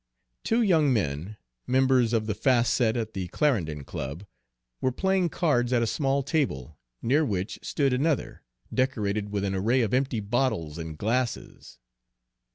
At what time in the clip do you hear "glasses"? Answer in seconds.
10.97-11.77